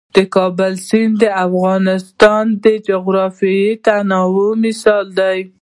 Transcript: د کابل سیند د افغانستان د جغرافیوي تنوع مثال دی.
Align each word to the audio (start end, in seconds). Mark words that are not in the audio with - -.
د 0.15 0.17
کابل 0.35 0.73
سیند 0.87 1.13
د 1.21 1.23
افغانستان 1.45 2.45
د 2.63 2.65
جغرافیوي 2.89 3.71
تنوع 3.85 4.51
مثال 4.63 5.05
دی. 5.19 5.37